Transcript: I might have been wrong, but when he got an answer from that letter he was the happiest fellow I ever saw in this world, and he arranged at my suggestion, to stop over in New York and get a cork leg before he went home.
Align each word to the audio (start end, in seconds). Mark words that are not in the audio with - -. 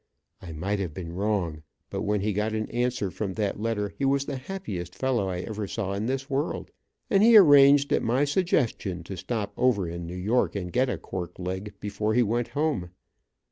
I 0.41 0.51
might 0.51 0.79
have 0.79 0.95
been 0.95 1.13
wrong, 1.13 1.61
but 1.91 2.01
when 2.01 2.21
he 2.21 2.33
got 2.33 2.53
an 2.55 2.65
answer 2.71 3.11
from 3.11 3.33
that 3.33 3.59
letter 3.59 3.93
he 3.99 4.03
was 4.03 4.25
the 4.25 4.35
happiest 4.37 4.95
fellow 4.95 5.29
I 5.29 5.41
ever 5.41 5.67
saw 5.67 5.93
in 5.93 6.07
this 6.07 6.27
world, 6.27 6.71
and 7.11 7.21
he 7.21 7.37
arranged 7.37 7.93
at 7.93 8.01
my 8.01 8.25
suggestion, 8.25 9.03
to 9.03 9.15
stop 9.15 9.53
over 9.57 9.87
in 9.87 10.07
New 10.07 10.15
York 10.17 10.55
and 10.55 10.73
get 10.73 10.89
a 10.89 10.97
cork 10.97 11.37
leg 11.37 11.75
before 11.79 12.15
he 12.15 12.23
went 12.23 12.47
home. 12.47 12.89